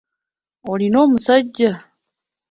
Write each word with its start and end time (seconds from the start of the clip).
Olina 0.71 0.97
omusajja? 1.05 1.71